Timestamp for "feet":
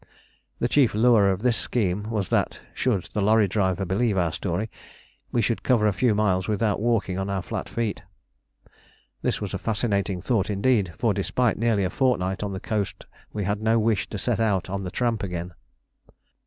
7.69-8.01